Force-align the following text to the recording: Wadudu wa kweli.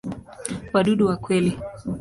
Wadudu 0.73 1.05
wa 1.07 1.17
kweli. 1.17 1.57